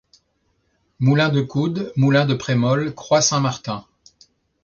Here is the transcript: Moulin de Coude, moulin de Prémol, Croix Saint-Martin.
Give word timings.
Moulin 0.97 1.29
de 1.29 1.41
Coude, 1.43 1.93
moulin 1.95 2.25
de 2.25 2.33
Prémol, 2.33 2.95
Croix 2.95 3.21
Saint-Martin. 3.21 3.85